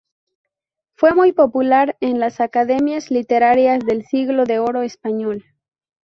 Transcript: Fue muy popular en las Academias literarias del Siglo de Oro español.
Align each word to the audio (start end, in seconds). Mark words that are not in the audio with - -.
Fue 0.95 1.13
muy 1.13 1.31
popular 1.31 1.95
en 1.99 2.19
las 2.19 2.41
Academias 2.41 3.11
literarias 3.11 3.85
del 3.85 4.03
Siglo 4.03 4.45
de 4.45 4.57
Oro 4.57 4.81
español. 4.81 5.43